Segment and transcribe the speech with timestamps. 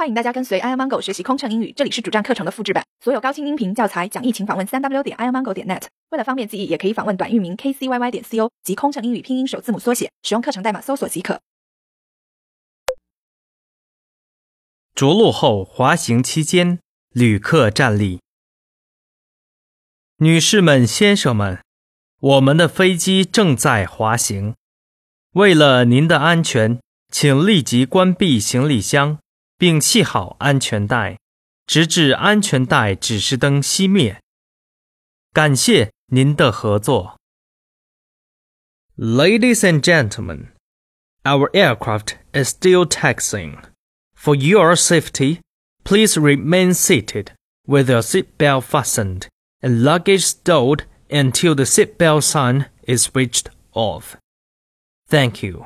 [0.00, 5.82] 欢迎大家跟随 i amango 学习空乘英语，这里是主站课程的复制版，所有高清音频教材讲义，请访问三 w 点 i amango 点 net。
[6.08, 11.42] 为了方便记忆，也可以访问短域名 kcyy 点 co 及空乘英语拼音首字母缩写，使用课程代码搜索即可。
[14.94, 16.78] 着陆后滑行期间，
[17.10, 18.20] 旅客站立。
[20.16, 21.62] 女士们、先生们，
[22.20, 24.54] 我们的飞机正在滑行。
[25.34, 26.80] 为了您的安全，
[27.12, 29.18] 请立即关闭行李箱。
[29.59, 31.17] 并系好安全带，
[31.65, 34.21] 直至安全带指示灯熄灭。
[35.33, 37.17] 感谢您的合作。
[38.97, 40.49] Ladies and gentlemen,
[41.23, 43.61] our aircraft is still taxiing.
[44.15, 45.39] For your safety,
[45.83, 47.33] please remain seated
[47.67, 49.27] with your seatbelt fastened
[49.59, 54.15] and luggage stowed until the seatbelt sign is switched off.
[55.09, 55.65] Thank you.